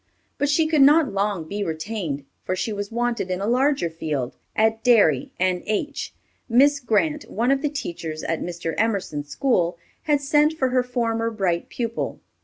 [0.39, 4.35] But she could not long be retained, for she was wanted in a larger field,
[4.55, 6.15] at Derry, N.H.
[6.49, 8.73] Miss Grant, one of the teachers at Mr.
[8.79, 12.19] Emerson's school, had sent for her former bright pupil.